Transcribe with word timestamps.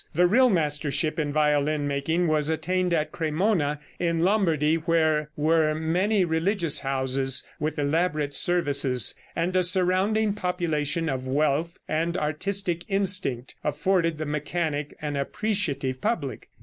The 0.15 0.25
real 0.25 0.49
mastership 0.49 1.19
in 1.19 1.31
violin 1.31 1.87
making 1.87 2.25
was 2.25 2.49
attained 2.49 2.91
at 2.91 3.11
Cremona, 3.11 3.79
in 3.99 4.21
Lombardy, 4.21 4.73
where 4.73 5.29
were 5.37 5.75
many 5.75 6.25
religious 6.25 6.79
houses 6.79 7.43
with 7.59 7.77
elaborate 7.77 8.33
services, 8.33 9.13
and 9.35 9.55
a 9.55 9.61
surrounding 9.61 10.33
population 10.33 11.07
of 11.07 11.27
wealth 11.27 11.77
and 11.87 12.17
artistic 12.17 12.83
instinct 12.87 13.53
afforded 13.63 14.17
the 14.17 14.25
mechanic 14.25 14.95
an 15.03 15.15
appreciative 15.15 16.01
public. 16.01 16.49